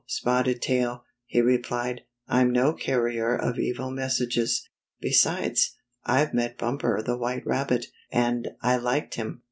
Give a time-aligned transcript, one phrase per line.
[0.07, 4.67] Spotted Tail," he replied." I'm no carrier of evil messages.
[4.99, 9.39] Besides, I've met Bumper the White Rabbit, and I liked him.